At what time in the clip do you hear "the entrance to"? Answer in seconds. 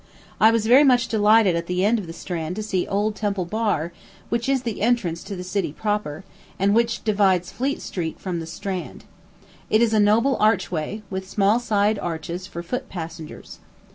4.63-5.35